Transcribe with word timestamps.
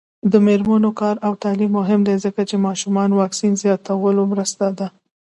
د 0.31 0.33
میرمنو 0.45 0.89
کار 1.01 1.15
او 1.25 1.33
تعلیم 1.43 1.71
مهم 1.79 2.01
دی 2.07 2.15
ځکه 2.25 2.41
چې 2.49 2.63
ماشومانو 2.67 3.13
واکسین 3.21 3.53
زیاتولو 3.63 4.21
مرسته 4.33 4.65
ده. 4.77 4.87